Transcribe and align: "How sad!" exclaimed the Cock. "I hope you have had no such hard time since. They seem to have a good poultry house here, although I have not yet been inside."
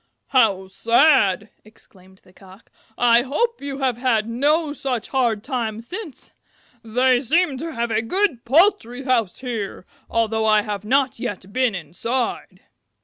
"How 0.29 0.65
sad!" 0.65 1.51
exclaimed 1.63 2.21
the 2.23 2.33
Cock. 2.33 2.71
"I 2.97 3.21
hope 3.21 3.61
you 3.61 3.77
have 3.77 3.97
had 3.97 4.27
no 4.27 4.73
such 4.73 5.09
hard 5.09 5.43
time 5.43 5.79
since. 5.79 6.31
They 6.83 7.19
seem 7.19 7.55
to 7.59 7.71
have 7.73 7.91
a 7.91 8.01
good 8.01 8.43
poultry 8.43 9.03
house 9.03 9.41
here, 9.41 9.85
although 10.09 10.47
I 10.47 10.63
have 10.63 10.83
not 10.83 11.19
yet 11.19 11.53
been 11.53 11.75
inside." 11.75 12.63